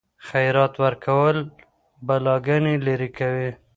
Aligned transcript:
خیرات 0.27 0.73
ورکول 0.83 1.37
بلاګانې 2.07 2.75
لیرې 2.85 3.09
کوي. 3.17 3.49